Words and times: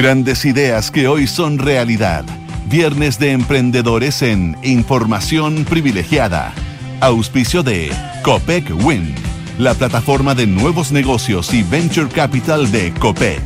Grandes 0.00 0.46
ideas 0.46 0.90
que 0.90 1.08
hoy 1.08 1.26
son 1.26 1.58
realidad. 1.58 2.24
Viernes 2.70 3.18
de 3.18 3.32
emprendedores 3.32 4.22
en 4.22 4.56
Información 4.62 5.66
Privilegiada. 5.66 6.54
Auspicio 7.02 7.62
de 7.62 7.92
Copec 8.22 8.64
Wind, 8.82 9.14
la 9.58 9.74
plataforma 9.74 10.34
de 10.34 10.46
nuevos 10.46 10.90
negocios 10.90 11.52
y 11.52 11.62
venture 11.64 12.08
capital 12.08 12.72
de 12.72 12.94
Copec. 12.94 13.42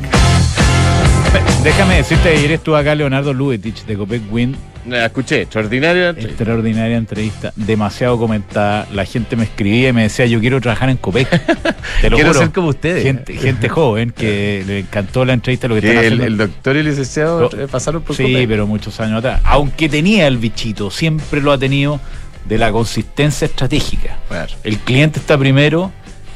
Déjame 1.64 1.96
decirte, 1.96 2.28
ayer 2.28 2.52
estuvo 2.52 2.76
acá 2.76 2.94
Leonardo 2.94 3.32
Lubetich 3.32 3.84
de 3.84 3.96
Copec 3.96 4.22
Wind. 4.32 4.54
La 4.86 5.06
escuché, 5.06 5.42
extraordinaria. 5.42 6.10
Extraordinaria 6.10 6.96
entrevista, 6.96 7.52
demasiado 7.56 8.18
comentada. 8.18 8.86
La 8.92 9.04
gente 9.04 9.34
me 9.36 9.44
escribía 9.44 9.88
y 9.88 9.92
me 9.92 10.02
decía, 10.02 10.26
yo 10.26 10.40
quiero 10.40 10.60
trabajar 10.60 10.90
en 10.90 10.98
Copec. 10.98 11.28
Te 12.00 12.10
lo 12.10 12.16
quiero 12.16 12.34
ser 12.34 12.50
como 12.52 12.68
ustedes. 12.68 13.02
Gente, 13.02 13.34
gente 13.34 13.68
joven 13.68 14.10
que 14.10 14.62
le 14.66 14.80
encantó 14.80 15.24
la 15.24 15.32
entrevista, 15.32 15.68
lo 15.68 15.80
que, 15.80 15.88
están 15.88 16.04
el, 16.04 16.20
el, 16.20 16.36
doctor 16.36 16.76
y 16.76 16.80
el 16.80 16.86
licenciado 16.86 17.50
pasaron 17.70 18.02
por 18.02 18.14
Sí, 18.14 18.44
pero 18.46 18.66
muchos 18.66 19.00
años 19.00 19.18
atrás. 19.18 19.40
Aunque 19.44 19.88
tenía 19.88 20.26
el 20.26 20.36
bichito, 20.36 20.90
siempre 20.90 21.40
lo 21.40 21.52
ha 21.52 21.58
tenido 21.58 22.00
de 22.46 22.58
la 22.58 22.70
consistencia 22.70 23.46
estratégica. 23.46 24.18
El 24.62 24.78
cliente 24.78 25.18
está 25.18 25.38
primero 25.38 25.92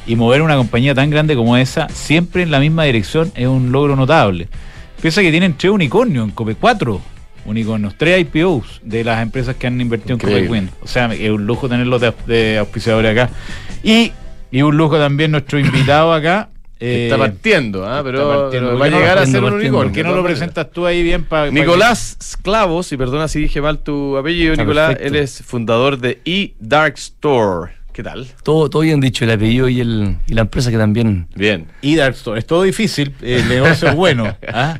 y 0.07 0.15
mover 0.15 0.41
una 0.41 0.55
compañía 0.55 0.95
tan 0.95 1.09
grande 1.09 1.35
como 1.35 1.55
esa, 1.55 1.87
siempre 1.89 2.41
en 2.41 2.49
la 2.49 2.59
misma 2.59 2.83
dirección, 2.83 3.31
es 3.35 3.47
un 3.47 3.71
logro 3.71 3.95
notable. 3.95 4.47
Piensa 5.01 5.21
que 5.21 5.31
tienen 5.31 5.55
tres 5.55 5.71
unicornios 5.71 6.25
en 6.25 6.31
Cope, 6.31 6.55
cuatro 6.55 6.99
unicornios, 7.45 7.95
tres 7.97 8.21
IPOs 8.21 8.81
de 8.83 9.03
las 9.03 9.21
empresas 9.21 9.55
que 9.55 9.67
han 9.67 9.79
invertido 9.79 10.13
en 10.13 10.19
Cope 10.19 10.47
Wind. 10.47 10.69
O 10.81 10.87
sea, 10.87 11.13
es 11.13 11.29
un 11.29 11.45
lujo 11.45 11.67
tenerlos 11.67 12.01
de, 12.27 12.57
auspiciadores 12.57 13.11
acá. 13.11 13.29
Y, 13.83 14.11
y 14.51 14.61
un 14.61 14.77
lujo 14.77 14.97
también 14.97 15.31
nuestro 15.31 15.59
invitado 15.59 16.13
acá, 16.13 16.49
está 16.79 17.15
eh, 17.15 17.19
partiendo, 17.19 17.85
¿ah? 17.85 18.01
pero, 18.03 18.49
va 18.77 18.85
a 18.85 18.89
llegar 18.89 19.17
a 19.17 19.25
ser 19.25 19.43
un 19.43 19.53
unicornio. 19.53 19.83
¿Por 19.83 19.91
qué 19.91 20.03
no 20.03 20.15
lo 20.15 20.23
presentas 20.23 20.71
tú 20.71 20.85
ahí 20.85 21.03
bien 21.03 21.25
para. 21.25 21.51
Nicolás 21.51 22.17
Sclavos, 22.21 22.91
y 22.91 22.97
perdona 22.97 23.27
si 23.27 23.39
dije 23.39 23.61
mal 23.61 23.79
tu 23.79 24.17
apellido, 24.17 24.55
Nicolás, 24.55 24.97
él 24.99 25.15
es 25.15 25.43
fundador 25.43 25.97
de 25.97 26.21
E-Dark 26.25 26.95
Store. 26.97 27.78
¿Qué 27.91 28.03
tal? 28.03 28.27
Todo, 28.43 28.69
todo 28.69 28.83
bien 28.83 28.99
dicho, 28.99 29.25
el 29.25 29.31
apellido 29.31 29.67
y, 29.67 29.81
el, 29.81 30.17
y 30.27 30.33
la 30.33 30.41
empresa 30.41 30.71
que 30.71 30.77
también. 30.77 31.27
Bien. 31.35 31.67
Y 31.81 31.95
Dark 31.95 32.15
Store. 32.15 32.39
Es 32.39 32.45
todo 32.45 32.63
difícil, 32.63 33.13
el 33.21 33.47
negocio 33.49 33.89
es 33.89 33.95
bueno. 33.95 34.37
¿ah? 34.47 34.77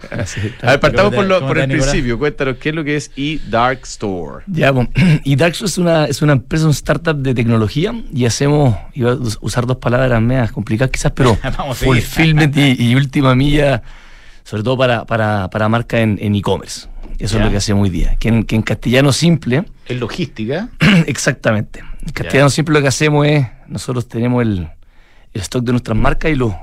a 0.62 0.72
ver, 0.72 0.80
partamos 0.80 1.14
por, 1.14 1.26
lo, 1.26 1.40
por 1.40 1.58
el 1.58 1.70
principio. 1.70 2.20
Cuéntanos, 2.20 2.58
¿qué 2.58 2.70
es 2.70 2.76
lo 2.76 2.84
que 2.84 2.96
es 2.96 3.12
E-Dark 3.18 3.82
Store? 3.84 4.44
Ya, 4.48 4.72
bueno, 4.72 4.90
E-Dark 4.96 5.54
Store 5.54 5.68
es 5.68 5.78
una, 5.78 6.06
es 6.06 6.22
una 6.22 6.34
empresa, 6.34 6.66
un 6.66 6.72
startup 6.72 7.18
de 7.18 7.34
tecnología 7.34 7.94
y 8.14 8.26
hacemos, 8.26 8.78
iba 8.94 9.12
a 9.12 9.18
usar 9.42 9.66
dos 9.66 9.78
palabras 9.78 10.22
medias 10.22 10.52
complicadas 10.52 10.92
quizás, 10.92 11.12
pero 11.14 11.36
fulfillment 11.74 12.56
y, 12.56 12.92
y 12.92 12.96
última 12.96 13.36
milla, 13.36 13.82
sobre 14.44 14.64
todo 14.64 14.78
para, 14.78 15.06
para, 15.06 15.50
para 15.50 15.68
marca 15.68 16.00
en 16.00 16.36
e-commerce. 16.36 16.88
Eso 17.20 17.38
es 17.38 17.44
lo 17.44 17.52
que 17.52 17.58
hacemos 17.58 17.84
hoy 17.84 17.90
día. 17.90 18.16
Que 18.18 18.30
en, 18.30 18.44
que 18.44 18.56
en 18.56 18.62
castellano 18.62 19.12
simple. 19.12 19.66
¿En 19.88 20.00
logística? 20.00 20.70
Exactamente. 21.06 21.84
En 22.06 22.14
castellano 22.14 22.50
simple 22.50 22.74
lo 22.74 22.82
que 22.82 22.88
hacemos 22.88 23.28
es, 23.28 23.46
nosotros 23.68 24.08
tenemos 24.08 24.44
el, 24.44 24.70
stock 25.34 25.64
de 25.64 25.72
nuestras 25.72 25.98
marcas 25.98 26.32
y 26.32 26.36
los 26.36 26.54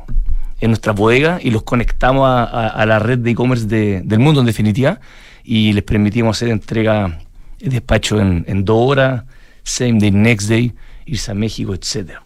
en 0.61 0.71
nuestra 0.71 0.93
bodega 0.93 1.39
y 1.43 1.51
los 1.51 1.63
conectamos 1.63 2.27
a, 2.27 2.85
la 2.87 2.99
red 2.99 3.19
de 3.19 3.31
e-commerce 3.31 3.67
del 3.67 4.19
mundo 4.19 4.41
en 4.41 4.47
definitiva 4.47 5.01
y 5.45 5.75
les 5.75 5.85
permitimos 5.85 6.37
hacer 6.37 6.49
entrega 6.49 7.19
de 7.59 7.69
despacho 7.69 8.19
en, 8.21 8.45
en 8.49 8.65
dos 8.65 8.79
horas, 8.81 9.25
same 9.63 9.99
day, 9.99 10.11
next 10.11 10.49
day, 10.49 10.73
irse 11.05 11.31
a 11.31 11.35
México, 11.35 11.75
etcétera. 11.75 12.23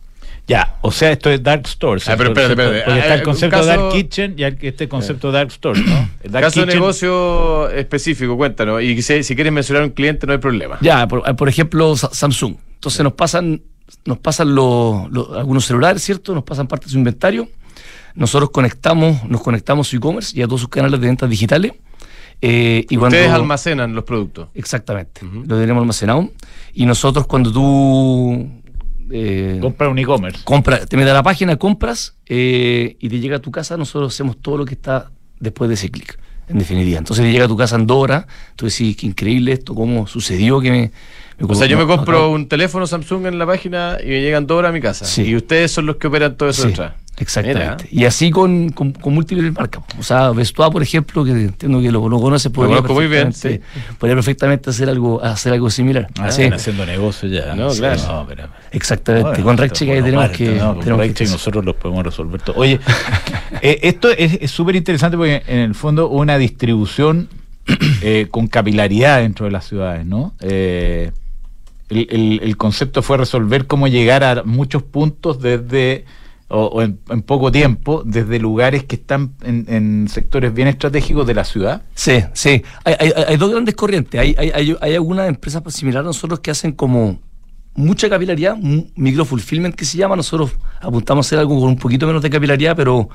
Ya, 0.51 0.79
o 0.81 0.91
sea, 0.91 1.13
esto 1.13 1.31
es 1.31 1.41
Dark 1.45 1.63
Store. 1.67 2.01
Ah, 2.07 2.15
pero 2.17 2.31
espérate, 2.31 2.55
espérate. 2.55 2.83
Porque 2.85 2.99
está 2.99 3.15
el 3.15 3.23
concepto 3.23 3.61
de 3.61 3.67
Dark 3.67 3.93
Kitchen 3.93 4.35
y 4.37 4.43
este 4.67 4.89
concepto 4.89 5.29
de 5.29 5.39
Dark 5.39 5.51
Store, 5.51 5.81
¿no? 5.81 6.11
El 6.25 6.33
caso 6.33 6.67
de 6.67 6.75
negocio 6.75 7.71
específico, 7.71 8.37
cuéntanos. 8.37 8.83
Y 8.83 9.01
si, 9.01 9.23
si, 9.23 9.35
quieres 9.37 9.53
mencionar 9.53 9.85
un 9.85 9.91
cliente, 9.91 10.27
no 10.27 10.33
hay 10.33 10.41
problema. 10.41 10.79
Ya, 10.81 11.07
por, 11.07 11.49
ejemplo, 11.49 11.97
Samsung. 11.97 12.57
Entonces 12.81 13.05
nos 13.05 13.13
pasan, 13.13 13.61
nos 14.07 14.17
pasan 14.17 14.55
los, 14.55 15.07
algunos 15.37 15.67
celulares, 15.67 16.03
¿cierto? 16.03 16.35
Nos 16.35 16.45
pasan 16.45 16.67
parte 16.67 16.87
de 16.87 16.93
su 16.93 16.97
inventario. 16.97 17.47
Nosotros 18.15 18.49
conectamos, 18.49 19.23
nos 19.25 19.43
conectamos 19.43 19.89
su 19.89 19.97
e-commerce 19.97 20.35
y 20.35 20.41
a 20.41 20.47
todos 20.47 20.63
sus 20.63 20.71
canales 20.71 20.99
de 20.99 21.07
ventas 21.07 21.29
digitales. 21.29 21.73
Eh, 22.41 22.87
y 22.89 22.97
Ustedes 22.97 23.31
almacenan 23.31 23.95
los 23.95 24.05
productos. 24.05 24.49
Exactamente, 24.55 25.21
lo 25.31 25.59
tenemos 25.59 25.83
almacenado. 25.83 26.31
Y 26.73 26.87
nosotros 26.87 27.27
cuando 27.27 27.53
tú 27.53 28.49
eh, 29.11 29.59
compra 29.61 29.91
un 29.91 29.99
e-commerce. 29.99 30.41
Compra, 30.43 30.87
te 30.87 30.97
metes 30.97 31.11
a 31.11 31.15
la 31.17 31.23
página, 31.23 31.57
compras 31.57 32.17
eh, 32.25 32.97
y 32.99 33.11
te 33.11 33.21
llega 33.21 33.37
a 33.37 33.41
tu 33.41 33.51
casa. 33.51 33.77
Nosotros 33.77 34.15
hacemos 34.15 34.39
todo 34.39 34.57
lo 34.57 34.65
que 34.65 34.73
está 34.73 35.11
después 35.39 35.69
de 35.69 35.75
ese 35.75 35.91
clic, 35.91 36.19
en 36.51 36.59
definitiva. 36.59 36.99
Entonces 36.99 37.25
llega 37.25 37.45
a 37.45 37.49
tu 37.49 37.57
casa 37.57 37.79
horas. 37.89 38.27
Tú 38.57 38.67
decís, 38.67 38.97
qué 38.97 39.07
increíble 39.07 39.53
esto, 39.53 39.75
cómo 39.75 40.07
sucedió 40.07 40.61
que 40.61 40.71
me. 40.71 40.91
o 41.47 41.55
sea, 41.55 41.67
yo 41.67 41.79
me 41.79 41.87
compro 41.87 42.31
un 42.31 42.49
teléfono 42.49 42.87
Samsung 42.87 43.27
en 43.27 43.39
la 43.39 43.47
página 43.47 43.99
y 44.03 44.09
me 44.09 44.21
llegan 44.21 44.47
dos 44.47 44.59
horas 44.59 44.71
a 44.71 44.73
mi 44.73 44.81
casa. 44.81 45.23
Y 45.23 45.37
ustedes 45.37 45.71
son 45.71 45.87
los 45.87 45.97
que 45.97 46.09
operan 46.09 46.37
todo 46.37 46.49
eso 46.49 46.67
detrás. 46.67 46.95
Exactamente. 47.21 47.87
Y 47.91 48.07
así 48.07 48.31
con, 48.31 48.71
con, 48.71 48.95
múltiples 49.05 49.53
marcas. 49.53 49.83
O 49.99 50.03
sea, 50.03 50.31
Vestua, 50.31 50.71
por 50.71 50.83
ejemplo, 50.83 51.23
que 51.23 51.33
entiendo 51.33 51.81
que 51.81 51.93
lo, 51.93 52.09
lo 52.09 52.19
conoce, 52.19 52.49
podría, 52.49 52.81
muy 52.81 53.09
bien, 53.09 53.31
podría 53.99 54.17
perfectamente 54.17 54.71
hacer 54.71 54.89
algo, 54.89 55.23
hacer 55.23 55.53
algo 55.53 55.69
similar. 55.69 56.09
Ah, 56.19 56.29
están 56.29 56.55
haciendo 56.55 56.87
negocio 56.87 57.29
ya. 57.29 57.55
No, 57.55 57.69
claro. 57.71 58.25
Exactamente. 58.73 59.43
con 59.43 59.59
Rechica 59.59 59.93
que 59.93 60.03
tenemos 60.03 60.31
que. 60.31 60.53
No, 60.53 60.81
con 60.81 61.05
y 61.05 61.25
nosotros 61.25 61.63
los 61.63 61.77
podemos 61.77 62.05
resolver 62.05 62.41
todo. 62.41 62.57
Oye, 62.57 62.81
eh, 63.61 63.81
esto 63.83 64.09
es 64.11 64.51
súper 64.51 64.77
interesante 64.77 65.19
porque 65.19 65.43
en 65.47 65.59
el 65.59 65.75
fondo 65.75 66.09
una 66.09 66.39
distribución 66.39 67.29
eh, 68.03 68.29
con 68.31 68.47
capilaridad 68.47 69.21
dentro 69.21 69.45
de 69.45 69.53
las 69.53 69.67
ciudades, 69.67 70.07
¿no? 70.07 70.33
Eh, 70.41 71.13
el, 71.91 72.41
el 72.43 72.57
concepto 72.57 73.03
fue 73.03 73.19
resolver 73.19 73.67
cómo 73.67 73.89
llegar 73.89 74.25
a 74.25 74.43
muchos 74.45 74.83
puntos 74.83 75.43
desde 75.43 76.07
o, 76.51 76.83
en, 76.83 76.99
poco 77.23 77.51
tiempo 77.51 78.03
desde 78.05 78.39
lugares 78.39 78.85
que 78.85 78.97
están 78.97 79.35
en, 79.43 80.09
sectores 80.09 80.53
bien 80.53 80.69
estratégicos 80.69 81.27
de 81.27 81.35
la 81.35 81.45
ciudad? 81.45 81.83
Sí, 81.95 82.23
sí. 82.33 82.63
Hay, 82.85 83.13
hay, 83.27 83.37
dos 83.37 83.51
grandes 83.51 83.75
corrientes. 83.75 84.21
Hay, 84.21 84.35
hay, 84.37 84.77
hay 84.81 84.95
algunas 84.95 85.29
empresas 85.29 85.63
similares 85.73 86.05
a 86.05 86.09
nosotros 86.09 86.41
que 86.41 86.51
hacen 86.51 86.73
como 86.73 87.19
mucha 87.75 88.09
capilaridad, 88.09 88.57
microfulfillment 88.57 89.75
que 89.75 89.85
se 89.85 89.97
llama. 89.99 90.17
Nosotros 90.17 90.53
apuntamos 90.81 91.25
a 91.25 91.29
hacer 91.29 91.39
algo 91.39 91.59
con 91.61 91.69
un 91.69 91.79
poquito 91.79 92.07
menos 92.07 92.23
de 92.23 92.31
capilaridad, 92.31 92.77
pero 92.77 93.09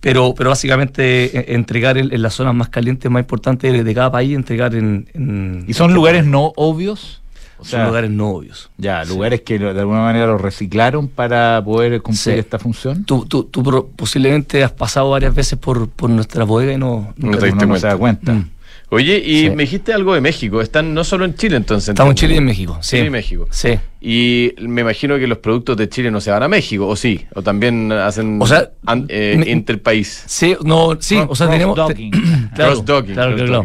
pero, 0.00 0.34
pero 0.34 0.50
básicamente 0.50 1.38
eh, 1.38 1.54
entregar 1.54 1.98
en, 1.98 2.22
las 2.22 2.34
zonas 2.34 2.54
más 2.54 2.70
calientes, 2.70 3.10
más 3.10 3.20
importantes 3.20 3.84
de, 3.84 3.94
cada 3.94 4.10
país, 4.10 4.34
entregar 4.34 4.74
en... 4.74 5.64
¿Y 5.68 5.74
son 5.74 5.92
lugares 5.92 6.24
no 6.24 6.52
obvios? 6.56 7.22
Son 7.62 7.86
lugares 7.86 8.10
no 8.10 8.30
obvios. 8.30 8.70
Ya, 8.76 9.04
lugares 9.04 9.42
que 9.42 9.58
de 9.58 9.80
alguna 9.80 10.00
manera 10.00 10.26
lo 10.26 10.38
reciclaron 10.38 11.08
para 11.08 11.62
poder 11.64 12.00
cumplir 12.02 12.38
esta 12.38 12.58
función. 12.58 13.04
Tú, 13.04 13.26
tú, 13.26 13.44
tú, 13.44 13.90
posiblemente 13.96 14.64
has 14.64 14.72
pasado 14.72 15.10
varias 15.10 15.34
veces 15.34 15.58
por, 15.58 15.88
por 15.88 16.10
nuestra 16.10 16.44
bodega 16.44 16.72
y 16.72 16.78
no, 16.78 17.14
no, 17.16 17.38
te 17.38 17.46
diste 17.46 17.66
cuenta. 17.66 17.96
cuenta. 17.96 18.32
Mm. 18.32 18.50
Oye, 18.92 19.22
y 19.24 19.50
me 19.50 19.62
dijiste 19.62 19.92
algo 19.92 20.14
de 20.14 20.20
México. 20.20 20.60
Están 20.60 20.92
no 20.92 21.04
solo 21.04 21.24
en 21.24 21.36
Chile, 21.36 21.56
entonces. 21.56 21.90
Estamos 21.90 22.10
en 22.10 22.16
Chile 22.16 22.34
y 22.34 22.38
en 22.38 22.44
México. 22.44 22.76
Sí. 22.80 22.96
Chile 22.96 23.06
y 23.06 23.10
México. 23.10 23.46
Sí. 23.50 23.78
Y 24.00 24.52
me 24.58 24.80
imagino 24.80 25.16
que 25.16 25.28
los 25.28 25.38
productos 25.38 25.76
de 25.76 25.88
Chile 25.88 26.10
no 26.10 26.20
se 26.20 26.32
van 26.32 26.42
a 26.42 26.48
México, 26.48 26.88
¿o 26.88 26.96
sí? 26.96 27.24
¿O 27.34 27.42
también 27.42 27.92
hacen 27.92 28.42
o 28.42 28.46
sea, 28.48 28.70
eh, 29.08 29.44
interpaís? 29.46 30.24
Sí, 30.26 30.56
no, 30.64 30.96
sí. 31.00 31.20
o 31.28 31.36
sea, 31.36 31.48
tenemos. 31.48 31.76
Cross 32.56 32.84
docking. 32.84 33.14
Claro, 33.14 33.36
claro, 33.36 33.46
claro. 33.46 33.64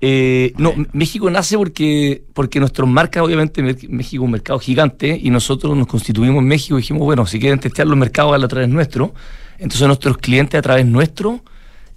Eh, 0.00 0.52
no, 0.56 0.74
México 0.92 1.28
nace 1.28 1.56
porque, 1.56 2.22
porque 2.32 2.60
nuestro 2.60 2.86
marca, 2.86 3.22
obviamente, 3.22 3.62
México 3.62 4.22
es 4.22 4.26
un 4.26 4.30
mercado 4.30 4.58
gigante 4.58 5.18
y 5.20 5.30
nosotros 5.30 5.76
nos 5.76 5.86
constituimos 5.86 6.40
en 6.40 6.48
México 6.48 6.78
y 6.78 6.82
dijimos, 6.82 7.02
bueno, 7.02 7.26
si 7.26 7.40
quieren 7.40 7.58
testear 7.58 7.88
los 7.88 7.96
mercados, 7.96 8.42
a 8.42 8.48
través 8.48 8.68
nuestro. 8.68 9.12
Entonces 9.58 9.86
nuestros 9.88 10.18
clientes 10.18 10.56
a 10.56 10.62
través 10.62 10.86
nuestro, 10.86 11.42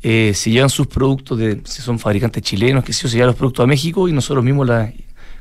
eh, 0.02 0.32
si 0.34 0.52
llevan 0.52 0.72
sus 0.72 0.88
productos, 0.88 1.38
de, 1.38 1.62
si 1.64 1.84
son 1.84 2.00
fabricantes 2.00 2.42
chilenos, 2.42 2.84
que 2.84 2.92
si 2.92 3.08
se 3.08 3.16
llevan 3.16 3.28
los 3.28 3.36
productos 3.36 3.64
a 3.64 3.68
México 3.68 4.08
y 4.08 4.14
nosotros 4.14 4.44
mismos 4.44 4.68
la, 4.68 4.92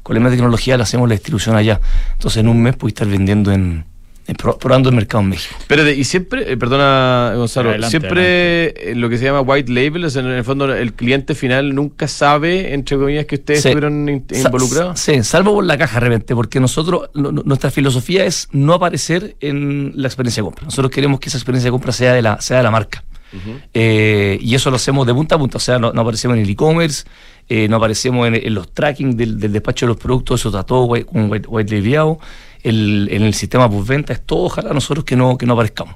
con 0.03 0.15
la 0.15 0.21
misma 0.21 0.31
tecnología 0.31 0.77
le 0.77 0.83
hacemos 0.83 1.09
la 1.09 1.15
distribución 1.15 1.57
allá. 1.57 1.81
Entonces 2.13 2.41
en 2.41 2.49
un 2.49 2.63
mes 2.63 2.77
puede 2.77 2.91
estar 2.91 3.09
vendiendo 3.09 3.53
en, 3.53 3.87
probando 4.35 4.89
el 4.89 4.95
mercado 4.95 5.23
en 5.23 5.31
México. 5.31 5.55
Pero 5.67 5.89
y 5.89 6.05
siempre, 6.05 6.53
eh, 6.53 6.57
perdona 6.57 7.33
Gonzalo, 7.37 7.89
siempre 7.89 8.91
eh, 8.91 8.95
lo 8.95 9.09
que 9.09 9.19
se 9.19 9.25
llama 9.25 9.41
white 9.41 9.73
label, 9.73 10.05
o 10.05 10.11
sea, 10.11 10.23
en 10.23 10.29
el 10.29 10.45
fondo 10.45 10.73
el 10.73 10.93
cliente 10.93 11.35
final 11.35 11.75
nunca 11.75 12.09
sabe, 12.09 12.75
entre 12.75 12.97
comillas, 12.97 13.27
que 13.27 13.37
ustedes 13.37 13.65
estuvieron 13.65 14.09
involucrados. 14.09 15.01
sí, 15.01 15.23
salvo 15.23 15.55
por 15.55 15.65
la 15.65 15.79
caja 15.79 16.01
de 16.01 16.07
repente, 16.07 16.35
porque 16.35 16.61
nosotros, 16.61 17.11
nuestra 17.15 17.71
filosofía 17.71 18.25
es 18.25 18.49
no 18.53 18.75
aparecer 18.75 19.37
en 19.41 19.93
la 19.97 20.09
experiencia 20.09 20.43
de 20.43 20.47
compra. 20.47 20.65
Nosotros 20.65 20.91
queremos 20.91 21.21
que 21.21 21.29
esa 21.29 21.39
experiencia 21.39 21.69
de 21.69 21.73
compra 21.73 21.93
sea 21.93 22.13
de 22.13 22.23
la, 22.23 22.41
sea 22.41 22.59
de 22.59 22.63
la 22.63 22.71
marca. 22.71 23.05
y 23.73 24.55
eso 24.55 24.71
lo 24.71 24.77
hacemos 24.77 25.07
de 25.07 25.15
punta 25.15 25.37
a 25.37 25.39
punta, 25.39 25.57
o 25.57 25.61
sea, 25.61 25.79
no, 25.79 25.89
aparecemos 25.89 26.37
en 26.37 26.45
el 26.45 26.51
e-commerce, 26.51 27.05
no 27.69 27.77
aparecemos 27.77 28.29
en, 28.29 28.55
los 28.55 28.71
tracking 28.73 29.17
del, 29.17 29.39
despacho 29.53 29.87
de 29.87 29.89
los 29.89 29.97
productos, 29.97 30.41
eso 30.41 30.51
está 30.51 30.63
todo 30.63 30.89
con 30.89 31.31
white, 31.31 31.49
white 31.49 31.75
el, 32.63 33.09
en 33.11 33.23
el 33.23 33.35
sistema 33.35 33.71
postventa, 33.71 34.13
es 34.13 34.25
todo, 34.25 34.45
ojalá 34.45 34.73
nosotros 34.73 35.05
que 35.05 35.17
no, 35.17 35.37
que 35.37 35.47
no 35.47 35.55
aparezcamos. 35.55 35.95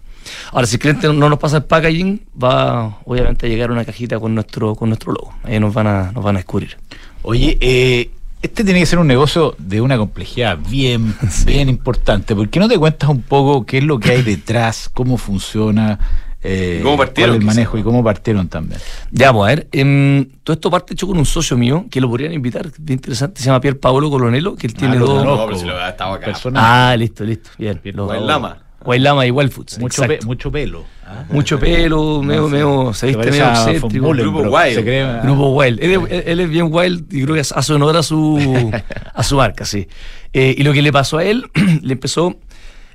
Ahora, 0.52 0.66
si 0.66 0.76
el 0.76 0.80
cliente 0.80 1.12
no 1.12 1.28
nos 1.28 1.38
pasa 1.38 1.58
el 1.58 1.64
packaging, 1.64 2.22
va 2.42 2.98
obviamente 3.04 3.46
a 3.46 3.48
llegar 3.48 3.70
una 3.70 3.84
cajita 3.84 4.18
con 4.18 4.34
nuestro, 4.34 4.74
con 4.74 4.88
nuestro 4.88 5.12
logo. 5.12 5.34
Ahí 5.42 5.60
nos 5.60 5.74
van 5.74 5.86
a, 5.86 6.12
nos 6.12 6.24
van 6.24 6.36
a 6.36 6.38
descubrir. 6.38 6.76
Oye, 7.22 7.58
eh, 7.60 8.10
este 8.42 8.64
tiene 8.64 8.80
que 8.80 8.86
ser 8.86 8.98
un 8.98 9.06
negocio 9.06 9.54
de 9.58 9.80
una 9.80 9.96
complejidad 9.96 10.58
bien, 10.58 11.14
bien 11.46 11.68
importante. 11.68 12.34
¿Por 12.34 12.48
qué 12.48 12.60
no 12.60 12.68
te 12.68 12.78
cuentas 12.78 13.08
un 13.08 13.22
poco 13.22 13.64
qué 13.64 13.78
es 13.78 13.84
lo 13.84 13.98
que 13.98 14.10
hay 14.10 14.22
detrás, 14.22 14.90
cómo 14.92 15.16
funciona? 15.16 15.98
Eh, 16.46 16.80
¿Cómo 16.82 16.98
partieron? 16.98 17.36
el 17.36 17.42
manejo 17.42 17.78
y 17.78 17.82
cómo 17.82 18.04
partieron 18.04 18.48
también. 18.48 18.78
Ya, 19.10 19.32
pues 19.32 19.42
a 19.44 19.54
ver, 19.56 19.68
em, 19.72 20.28
todo 20.42 20.54
esto 20.54 20.70
parte 20.70 20.92
hecho 20.92 21.06
con 21.06 21.16
un 21.16 21.24
socio 21.24 21.56
mío 21.56 21.86
que 21.90 22.02
lo 22.02 22.08
podrían 22.08 22.34
invitar, 22.34 22.70
bien 22.78 22.98
interesante, 22.98 23.40
se 23.40 23.46
llama 23.46 23.60
Pier 23.60 23.80
Paolo 23.80 24.10
Colonelo, 24.10 24.54
que 24.54 24.66
él 24.66 24.74
tiene 24.74 24.96
ah, 24.96 25.00
dos. 25.00 25.24
No, 25.24 25.46
pero 25.46 25.58
si 25.58 25.64
lo 25.64 25.74
acá. 25.74 26.32
Ah, 26.54 26.94
listo, 26.98 27.24
listo, 27.24 27.50
bien. 27.58 27.80
Lama. 27.94 28.58
Lama 28.86 29.26
y 29.26 29.30
Wild 29.30 29.50
Foods. 29.50 29.78
Mucho, 29.78 30.02
mucho 30.26 30.52
pelo. 30.52 30.84
Ah. 31.06 31.24
mucho 31.30 31.58
pelo, 31.58 32.22
medio, 32.22 32.48
medio, 32.48 32.92
se 32.92 33.06
viste 33.06 33.30
medio 33.30 33.48
excéntrico. 33.48 34.10
Grupo 34.10 34.40
Wild. 34.40 35.22
Grupo 35.22 35.48
Wild. 35.54 35.78
Él, 35.82 36.40
es 36.40 36.48
bien 36.50 36.68
wild 36.70 37.12
y 37.12 37.22
creo 37.24 37.34
que 37.34 37.40
hace 37.40 37.72
honor 37.72 37.96
a 37.96 38.02
su, 38.02 38.70
a 39.14 39.22
su 39.22 39.36
marca, 39.36 39.64
sí. 39.64 39.88
Eh, 40.32 40.54
y 40.58 40.62
lo 40.62 40.72
que 40.72 40.82
le 40.82 40.92
pasó 40.92 41.18
a 41.18 41.24
él, 41.24 41.44
le 41.82 41.92
empezó 41.92 42.36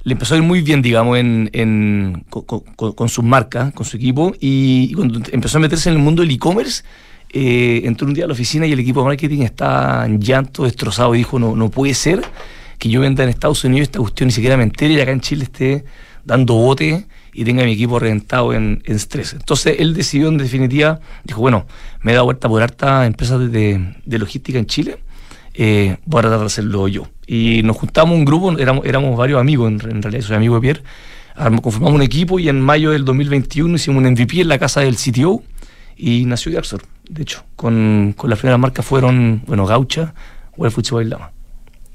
le 0.03 0.13
empezó 0.13 0.33
a 0.33 0.37
ir 0.37 0.43
muy 0.43 0.61
bien, 0.61 0.81
digamos, 0.81 1.17
en, 1.17 1.49
en 1.53 2.25
con, 2.29 3.09
sus 3.09 3.23
marcas, 3.23 3.73
con 3.73 3.85
su 3.85 3.97
equipo, 3.97 4.33
y, 4.39 4.93
cuando 4.93 5.21
empezó 5.31 5.57
a 5.57 5.61
meterse 5.61 5.89
en 5.89 5.95
el 5.95 6.01
mundo 6.01 6.21
del 6.21 6.31
e-commerce, 6.31 6.83
eh, 7.31 7.81
entró 7.83 8.07
un 8.07 8.13
día 8.13 8.23
a 8.23 8.27
la 8.27 8.33
oficina 8.33 8.65
y 8.65 8.71
el 8.71 8.79
equipo 8.79 9.01
de 9.01 9.07
marketing 9.07 9.41
está 9.41 10.05
en 10.05 10.19
llanto, 10.19 10.63
destrozado, 10.63 11.13
y 11.15 11.19
dijo, 11.19 11.37
no, 11.37 11.55
no 11.55 11.69
puede 11.69 11.93
ser 11.93 12.21
que 12.77 12.89
yo 12.89 13.01
venda 13.01 13.23
en 13.23 13.29
Estados 13.29 13.63
Unidos 13.65 13.89
esta 13.89 13.99
cuestión 13.99 14.27
ni 14.27 14.31
siquiera 14.31 14.55
me 14.55 14.63
entere 14.63 14.93
y 14.93 15.01
acá 15.01 15.11
en 15.11 15.19
Chile 15.19 15.43
esté 15.43 15.83
dando 16.23 16.53
bote 16.53 17.05
y 17.33 17.43
tenga 17.43 17.65
mi 17.65 17.73
equipo 17.73 17.99
reventado 17.99 18.53
en, 18.53 18.81
estrés. 18.85 19.33
Entonces 19.33 19.75
él 19.79 19.93
decidió 19.93 20.29
en 20.29 20.37
definitiva, 20.37 21.01
dijo, 21.25 21.41
bueno, 21.41 21.67
me 22.01 22.13
he 22.13 22.15
dado 22.15 22.25
vuelta 22.25 22.47
por 22.47 22.63
harta 22.63 23.05
empresas 23.05 23.51
de 23.51 23.93
logística 24.05 24.57
en 24.57 24.65
Chile, 24.65 24.99
eh, 25.61 25.97
voy 26.05 26.19
a 26.19 26.21
tratar 26.21 26.39
de 26.39 26.45
hacerlo 26.45 26.87
yo. 26.87 27.09
Y 27.27 27.63
nos 27.63 27.75
juntamos 27.75 28.17
un 28.17 28.23
grupo, 28.23 28.57
éramos, 28.57 28.85
éramos 28.85 29.17
varios 29.17 29.41
amigos, 29.41 29.69
en, 29.69 30.01
realidad 30.01 30.23
soy 30.23 30.37
amigo 30.37 30.55
de 30.55 30.61
Pierre, 30.61 30.83
conformamos 31.61 31.95
un 31.95 32.01
equipo 32.01 32.39
y 32.39 32.47
en 32.47 32.61
mayo 32.61 32.91
del 32.91 33.03
2021 33.03 33.75
hicimos 33.75 34.01
un 34.01 34.09
MVP 34.09 34.39
en 34.39 34.47
la 34.47 34.57
casa 34.57 34.79
del 34.79 34.95
CTO 34.95 35.43
y 35.97 36.23
nació 36.23 36.53
Garsor. 36.53 36.81
De 37.09 37.23
hecho, 37.23 37.43
con, 37.57 38.13
con 38.15 38.29
las 38.29 38.39
primeras 38.39 38.57
marcas 38.57 38.85
fueron, 38.85 39.43
bueno, 39.47 39.65
Gaucha, 39.65 40.13
Well 40.55 40.71
y 40.73 41.03
Lama. 41.03 41.31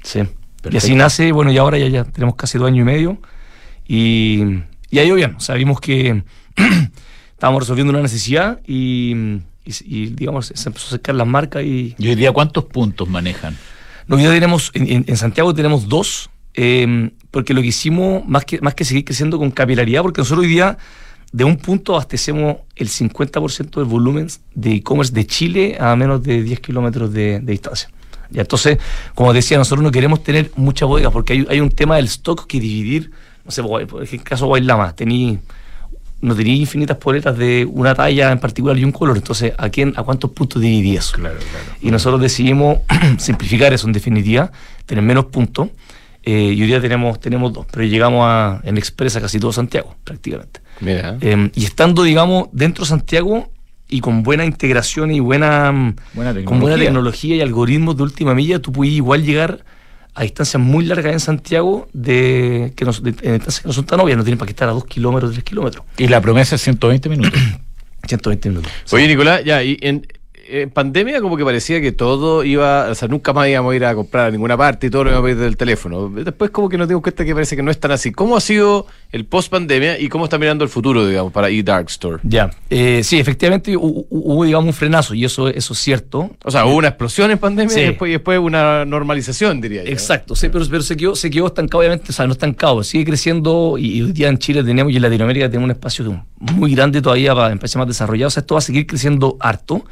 Sí. 0.03 0.21
Y 0.69 0.77
así 0.77 0.93
nace, 0.93 1.31
bueno, 1.31 1.51
y 1.51 1.57
ahora 1.57 1.79
ya, 1.79 1.87
ya 1.87 2.03
tenemos 2.03 2.35
casi 2.35 2.59
dos 2.59 2.67
años 2.67 2.83
y 2.83 2.85
medio. 2.85 3.17
Y, 3.87 4.43
y 4.91 4.99
ahí 4.99 5.09
bien, 5.11 5.33
o 5.37 5.39
sea, 5.39 5.55
vimos 5.55 5.81
que 5.81 6.23
estábamos 7.31 7.63
resolviendo 7.63 7.93
una 7.93 8.03
necesidad 8.03 8.61
y, 8.67 9.39
y, 9.65 10.07
digamos, 10.07 10.51
se 10.53 10.69
empezó 10.69 10.85
a 10.85 10.89
acercar 10.89 11.15
las 11.15 11.27
marcas 11.27 11.63
y... 11.63 11.95
¿Y 11.97 12.09
hoy 12.09 12.15
día 12.15 12.31
cuántos 12.31 12.65
puntos 12.65 13.09
manejan? 13.09 13.57
hoy 14.07 14.19
día 14.19 14.31
tenemos, 14.31 14.71
en, 14.73 15.17
Santiago 15.17 15.53
tenemos 15.53 15.89
dos, 15.89 16.29
em, 16.53 17.11
porque 17.31 17.53
lo 17.53 17.61
que 17.61 17.67
hicimos, 17.67 18.25
más 18.27 18.45
que, 18.45 18.61
más 18.61 18.75
que 18.75 18.85
seguir 18.85 19.03
creciendo 19.03 19.39
con 19.39 19.51
capilaridad, 19.51 20.03
porque 20.03 20.21
nosotros 20.21 20.45
hoy 20.45 20.51
día 20.51 20.77
de 21.31 21.43
un 21.43 21.57
punto 21.57 21.93
abastecemos 21.93 22.57
el 22.75 22.87
50% 22.87 23.75
del 23.75 23.85
volumen 23.85 24.27
de 24.53 24.75
e-commerce 24.75 25.11
de 25.11 25.25
Chile 25.25 25.77
a 25.79 25.95
menos 25.95 26.23
de 26.23 26.43
10 26.43 26.59
kilómetros 26.59 27.11
de 27.11 27.39
distancia. 27.41 27.89
Y 28.31 28.39
entonces, 28.39 28.77
como 29.13 29.33
decía, 29.33 29.57
nosotros 29.57 29.83
no 29.83 29.91
queremos 29.91 30.23
tener 30.23 30.51
muchas 30.55 30.87
bodegas 30.87 31.11
porque 31.11 31.45
hay, 31.47 31.59
un 31.59 31.69
tema 31.69 31.97
del 31.97 32.05
stock 32.05 32.47
que 32.47 32.59
dividir. 32.59 33.11
No 33.43 33.51
sé, 33.51 33.61
por 33.63 33.81
ejemplo, 33.81 34.01
el 34.01 34.23
caso 34.23 34.45
de 34.45 34.49
Guaylama, 34.49 34.95
tení, 34.95 35.39
no 36.21 36.35
tenía 36.35 36.55
infinitas 36.55 36.97
poletas 36.97 37.37
de 37.37 37.65
una 37.69 37.93
talla 37.93 38.31
en 38.31 38.39
particular 38.39 38.77
y 38.77 38.83
un 38.83 38.91
color. 38.91 39.17
Entonces, 39.17 39.53
¿a 39.57 39.69
quién, 39.69 39.93
a 39.95 40.03
cuántos 40.03 40.31
puntos 40.31 40.61
dividí 40.61 40.95
eso? 40.95 41.15
Claro, 41.15 41.37
claro. 41.37 41.77
Y 41.81 41.91
nosotros 41.91 42.21
decidimos 42.21 42.79
simplificar 43.17 43.73
eso 43.73 43.87
en 43.87 43.93
definitiva, 43.93 44.51
tener 44.85 45.03
menos 45.03 45.25
puntos. 45.25 45.69
Eh, 46.23 46.53
y 46.55 46.61
hoy 46.61 46.67
día 46.67 46.81
tenemos, 46.81 47.19
tenemos 47.19 47.53
dos, 47.53 47.67
pero 47.71 47.85
llegamos 47.85 48.23
a, 48.23 48.59
en 48.63 48.77
Express 48.77 49.15
a 49.15 49.21
casi 49.21 49.39
todo 49.39 49.53
Santiago, 49.53 49.95
prácticamente. 50.03 50.59
Mira. 50.79 51.17
Eh, 51.21 51.51
y 51.53 51.65
estando, 51.65 52.01
digamos, 52.01 52.49
dentro 52.51 52.83
de 52.83 52.89
Santiago, 52.89 53.51
y 53.87 54.01
con 54.01 54.23
buena 54.23 54.45
integración 54.45 55.11
y 55.11 55.19
buena, 55.19 55.93
con 56.45 56.59
buena 56.59 56.77
tecnología 56.77 57.35
y 57.35 57.41
algoritmos 57.41 57.95
de 57.97 58.03
última 58.03 58.33
milla, 58.33 58.59
tú 58.59 58.71
puedes 58.71 58.93
igual 58.93 59.23
llegar 59.23 59.63
a 60.15 60.23
distancias 60.23 60.61
muy 60.61 60.85
largas 60.85 61.11
en 61.11 61.19
Santiago 61.19 61.89
de 61.91 62.73
que, 62.75 62.85
no, 62.85 62.91
en 62.91 63.03
distancias 63.03 63.59
que 63.59 63.67
no 63.67 63.73
son 63.73 63.85
tan 63.85 63.99
obvias, 63.99 64.17
no 64.17 64.23
tienen 64.23 64.39
para 64.39 64.47
que 64.47 64.53
estar 64.53 64.69
a 64.69 64.71
2 64.71 64.85
kilómetros, 64.85 65.33
3 65.33 65.43
kilómetros. 65.43 65.83
Y 65.97 66.07
la 66.07 66.21
promesa 66.21 66.55
es 66.55 66.61
120 66.61 67.09
minutos. 67.09 67.39
120 68.07 68.49
minutos. 68.49 68.71
Oye, 68.91 69.07
Nicolás, 69.07 69.43
ya, 69.43 69.61
y 69.61 69.77
en, 69.81 70.07
en 70.47 70.69
pandemia 70.69 71.21
como 71.21 71.37
que 71.37 71.43
parecía 71.43 71.81
que 71.81 71.91
todo 71.91 72.43
iba, 72.43 72.89
o 72.89 72.95
sea, 72.95 73.07
nunca 73.07 73.33
más 73.33 73.47
íbamos 73.47 73.73
a 73.73 73.75
ir 73.75 73.85
a 73.85 73.95
comprar 73.95 74.27
a 74.27 74.31
ninguna 74.31 74.57
parte 74.57 74.87
y 74.87 74.89
todo 74.89 75.05
lo 75.05 75.09
íbamos 75.11 75.25
a 75.25 75.33
ver 75.33 75.37
del 75.37 75.57
teléfono. 75.57 76.09
Después 76.09 76.51
como 76.51 76.69
que 76.69 76.77
nos 76.77 76.87
dimos 76.87 77.03
cuenta 77.03 77.25
que 77.25 77.33
parece 77.33 77.55
que 77.55 77.63
no 77.63 77.71
es 77.71 77.79
tan 77.79 77.91
así. 77.91 78.11
¿Cómo 78.11 78.37
ha 78.37 78.41
sido 78.41 78.87
el 79.11 79.25
post 79.25 79.49
pandemia 79.49 79.99
y 79.99 80.09
cómo 80.09 80.25
está 80.25 80.37
mirando 80.37 80.63
el 80.63 80.69
futuro, 80.69 81.07
digamos, 81.07 81.31
para 81.31 81.49
eDark 81.49 81.89
Store? 81.89 82.19
Ya, 82.23 82.51
eh, 82.69 83.01
sí, 83.03 83.19
efectivamente 83.19 83.75
hubo, 83.77 84.45
digamos, 84.45 84.67
un 84.67 84.73
frenazo 84.73 85.13
y 85.13 85.25
eso, 85.25 85.47
eso 85.47 85.73
es 85.73 85.79
cierto. 85.79 86.31
O 86.43 86.51
sea, 86.51 86.65
hubo 86.65 86.75
una 86.75 86.89
explosión 86.89 87.31
en 87.31 87.37
pandemia 87.37 87.77
y, 87.77 87.85
después, 87.85 88.09
y 88.09 88.13
después 88.13 88.39
una 88.39 88.85
normalización, 88.85 89.61
diría 89.61 89.83
yo. 89.83 89.91
Exacto, 89.91 90.35
sí, 90.35 90.49
pero, 90.49 90.65
pero 90.69 90.81
se, 90.81 90.95
quedó, 90.95 91.15
se 91.15 91.29
quedó 91.29 91.47
estancado, 91.47 91.79
obviamente, 91.79 92.07
o 92.09 92.13
sea, 92.13 92.27
no 92.27 92.33
estancado, 92.33 92.83
sigue 92.83 93.05
creciendo 93.05 93.77
y, 93.77 94.01
hoy 94.01 94.11
día 94.11 94.29
en 94.29 94.37
Chile 94.37 94.63
tenemos 94.63 94.91
y 94.91 94.97
en 94.97 95.01
Latinoamérica 95.01 95.47
tenemos 95.47 95.65
un 95.65 95.71
espacio 95.71 96.25
muy 96.37 96.75
grande 96.75 97.01
todavía 97.01 97.33
para 97.33 97.51
empresas 97.51 97.77
más 97.77 97.87
desarrolladas, 97.87 98.33
o 98.33 98.35
sea, 98.35 98.41
esto 98.41 98.55
va 98.55 98.59
a 98.59 98.61
seguir 98.61 98.85
creciendo 98.85 99.37
harto. 99.39 99.85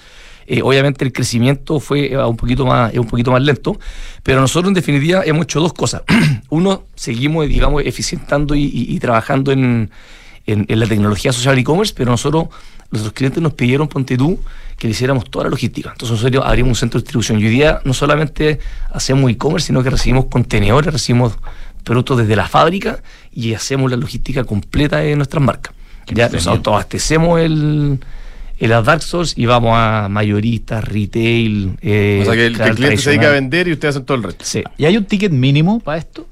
Eh, 0.48 0.62
obviamente 0.62 1.06
el 1.06 1.13
crecimiento 1.13 1.80
fue 1.80 2.12
eh, 2.12 2.18
un 2.18 2.38
poquito 2.38 2.66
más, 2.66 2.94
un 2.94 3.07
poquito 3.07 3.31
más 3.31 3.42
lento, 3.42 3.80
pero 4.24 4.42
nosotros 4.42 4.69
en 4.69 4.74
definitiva 4.74 5.24
hemos 5.25 5.44
hecho 5.44 5.60
dos 5.60 5.74
cosas. 5.74 6.04
Uno, 6.50 6.84
seguimos, 6.95 7.48
digamos, 7.48 7.84
eficientando 7.86 8.56
y, 8.56 9.00
trabajando 9.00 9.51
en, 9.51 9.90
la 10.45 10.88
tecnología 10.88 11.31
social 11.31 11.57
e-commerce, 11.57 11.94
pero 11.95 12.12
nosotros, 12.12 12.48
nuestros 12.92 13.13
clientes 13.13 13.42
nos 13.42 13.54
pidieron, 13.54 13.88
ponte 13.88 14.18
tú, 14.18 14.40
que 14.78 14.88
le 14.88 14.92
hiciéramos 14.92 15.30
toda 15.30 15.45
la 15.45 15.51
logística. 15.51 15.92
Entonces 15.92 16.18
nosotros 16.18 16.44
abrimos 16.45 16.69
un 16.69 16.75
centro 16.75 17.00
de 17.00 17.04
distribución. 17.04 17.40
Y 17.40 17.45
hoy 17.45 17.51
día 17.51 17.80
no 17.86 17.94
solamente 17.94 18.60
hacemos 18.92 19.31
e-commerce, 19.31 19.68
sino 19.68 19.81
que 19.84 19.90
recibimos 19.90 20.25
contenedores, 20.25 20.92
recibimos 20.92 21.34
productos 21.84 22.18
desde 22.19 22.36
la 22.36 22.48
fábrica 22.48 23.01
y 23.31 23.54
hacemos 23.54 23.90
la 23.90 23.98
logística 23.98 24.44
completa 24.44 24.98
de 24.98 25.16
nuestras 25.16 25.42
marcas. 25.44 25.74
Ya 26.07 26.28
nos 26.30 26.48
autoabastecemos 26.48 27.40
el 27.40 28.00
en 28.63 28.69
las 28.69 28.85
dark 28.85 29.01
stores 29.01 29.33
y 29.35 29.45
vamos 29.45 29.73
a 29.75 30.07
mayoristas, 30.09 30.85
retail. 30.85 31.77
Eh, 31.81 32.19
o 32.21 32.25
sea 32.25 32.33
que 32.33 32.45
el, 32.45 32.75
cliente 32.75 32.97
se 32.97 33.09
dedica 33.09 33.27
a 33.27 33.31
vender 33.31 33.67
y 33.67 33.73
ustedes 33.73 33.95
hacen 33.95 34.05
todo 34.05 34.15
el 34.15 34.23
resto. 34.23 34.45
Sí. 34.45 34.63
¿Y 34.77 34.85
hay 34.85 34.95
un 34.95 35.03
ticket 35.03 35.33
mínimo 35.33 35.81
para 35.81 35.97
esto? 35.97 36.25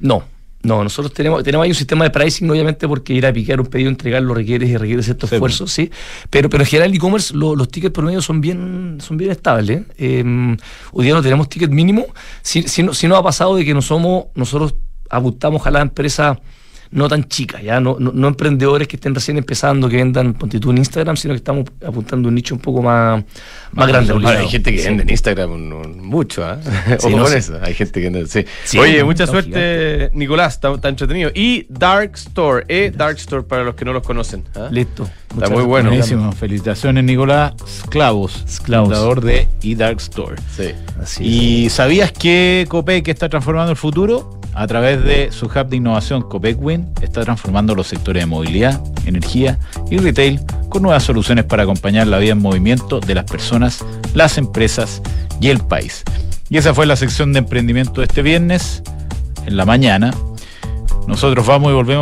No. 0.00 0.24
No, 0.64 0.82
nosotros 0.82 1.14
tenemos, 1.14 1.44
tenemos 1.44 1.62
ahí 1.62 1.70
un 1.70 1.76
sistema 1.76 2.02
de 2.02 2.10
pricing, 2.10 2.50
obviamente, 2.50 2.88
porque 2.88 3.12
ir 3.12 3.24
a 3.24 3.32
picar 3.32 3.60
un 3.60 3.68
pedido, 3.68 3.88
entregarlo 3.88 4.34
requiere 4.34 4.66
y 4.66 4.76
requiere 4.76 5.00
cierto 5.00 5.26
esfuerzo, 5.26 5.68
sí. 5.68 5.88
Pero, 6.28 6.50
pero 6.50 6.64
en 6.64 6.68
general 6.68 6.90
el 6.90 6.96
e-commerce, 6.96 7.32
los 7.32 7.68
tickets 7.68 7.94
promedio 7.94 8.20
son 8.20 8.40
bien, 8.40 8.98
son 9.00 9.16
bien 9.16 9.30
estables. 9.30 9.82
Em, 9.96 10.56
hoy 10.90 11.04
día 11.04 11.14
no 11.14 11.22
tenemos 11.22 11.48
ticket 11.48 11.70
mínimo. 11.70 12.06
Si, 12.42 12.64
si, 12.64 12.82
no, 12.82 12.94
si 12.94 13.06
no 13.06 13.14
ha 13.14 13.22
pasado 13.22 13.54
de 13.54 13.64
que 13.64 13.74
no 13.74 13.80
somos, 13.80 14.24
nosotros 14.34 14.74
apuntamos 15.08 15.64
a 15.68 15.70
la 15.70 15.82
empresa 15.82 16.40
no 16.96 17.08
tan 17.08 17.24
chicas, 17.24 17.62
ya 17.62 17.78
no, 17.78 17.98
no, 18.00 18.26
emprendedores 18.26 18.88
que 18.88 18.96
estén 18.96 19.14
recién 19.14 19.36
empezando, 19.36 19.86
que 19.86 19.96
vendan 19.96 20.32
pontitud 20.32 20.70
en 20.70 20.78
Instagram, 20.78 21.14
sino 21.18 21.34
que 21.34 21.38
estamos 21.38 21.66
apuntando 21.86 22.26
a 22.26 22.30
un 22.30 22.34
nicho 22.34 22.54
un 22.54 22.60
poco 22.60 22.80
más, 22.80 23.22
más, 23.72 23.86
grande. 23.86 24.14
hay 24.26 24.48
gente 24.48 24.74
que 24.74 24.82
vende 24.82 25.02
en 25.02 25.10
Instagram 25.10 25.50
mucho, 25.98 26.42
¿eh? 26.50 26.56
o 27.02 27.28
eso, 27.28 27.58
hay 27.62 27.74
gente 27.74 28.00
que 28.00 28.08
vende, 28.08 28.26
sí. 28.26 28.78
Oye, 28.78 29.04
mucha 29.04 29.26
suerte, 29.26 30.10
Nicolás, 30.14 30.54
está, 30.54 30.88
entretenido. 30.88 31.30
Y 31.34 31.66
Dark 31.68 32.12
Store, 32.14 32.64
¿eh? 32.66 32.90
Dark 32.96 33.18
Store 33.18 33.42
para 33.42 33.62
los 33.62 33.74
que 33.74 33.84
no 33.84 33.92
los 33.92 34.02
conocen. 34.02 34.44
¿ah? 34.54 34.68
Listo. 34.70 35.06
Está 35.34 35.50
muy 35.50 35.64
bueno. 35.64 35.90
Buenísimo. 35.90 36.32
Felicitaciones, 36.32 37.04
Nicolás 37.04 37.52
Esclavos, 37.66 38.44
fundador 38.64 39.20
de 39.20 39.48
eDark 39.62 39.98
Store. 40.00 40.36
Sí. 40.56 40.70
Así 41.00 41.24
¿Y 41.24 41.68
sabías 41.68 42.10
que 42.10 42.64
Copec 42.70 43.06
está 43.08 43.28
transformando 43.28 43.70
el 43.70 43.76
futuro? 43.76 44.35
A 44.56 44.66
través 44.66 45.04
de 45.04 45.32
su 45.32 45.46
hub 45.46 45.68
de 45.68 45.76
innovación 45.76 46.22
CopecWin 46.22 46.88
está 47.02 47.22
transformando 47.22 47.74
los 47.74 47.88
sectores 47.88 48.22
de 48.22 48.26
movilidad, 48.26 48.80
energía 49.04 49.58
y 49.90 49.98
retail 49.98 50.40
con 50.70 50.82
nuevas 50.82 51.02
soluciones 51.02 51.44
para 51.44 51.64
acompañar 51.64 52.06
la 52.06 52.16
vida 52.16 52.32
en 52.32 52.40
movimiento 52.40 52.98
de 52.98 53.14
las 53.14 53.26
personas, 53.26 53.84
las 54.14 54.38
empresas 54.38 55.02
y 55.42 55.48
el 55.48 55.58
país. 55.58 56.04
Y 56.48 56.56
esa 56.56 56.72
fue 56.72 56.86
la 56.86 56.96
sección 56.96 57.34
de 57.34 57.40
emprendimiento 57.40 58.00
de 58.00 58.06
este 58.06 58.22
viernes 58.22 58.82
en 59.44 59.58
la 59.58 59.66
mañana. 59.66 60.14
Nosotros 61.06 61.46
vamos 61.46 61.70
y 61.70 61.74
volvemos 61.74 61.94